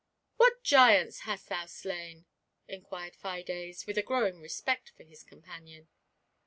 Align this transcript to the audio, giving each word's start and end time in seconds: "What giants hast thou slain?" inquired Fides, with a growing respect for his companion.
"What 0.37 0.63
giants 0.63 1.19
hast 1.29 1.47
thou 1.49 1.67
slain?" 1.67 2.25
inquired 2.67 3.15
Fides, 3.15 3.85
with 3.85 3.99
a 3.99 4.01
growing 4.01 4.39
respect 4.41 4.89
for 4.89 5.03
his 5.03 5.21
companion. 5.21 5.89